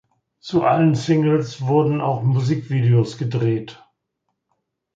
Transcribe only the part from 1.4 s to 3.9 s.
wurden auch Musikvideos gedreht.